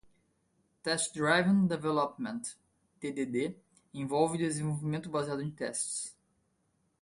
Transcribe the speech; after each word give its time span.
Test-Driven 0.81 1.67
Development 1.67 2.41
(TDD) 3.03 3.53
envolve 3.93 4.35
desenvolvimento 4.39 5.11
baseado 5.11 5.43
em 5.43 5.51
testes. 5.51 6.17